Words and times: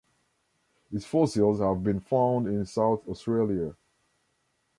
Its 0.91 1.05
fossils 1.05 1.59
have 1.59 1.83
been 1.83 1.99
found 1.99 2.47
in 2.47 2.65
South-Australia. 2.65 3.75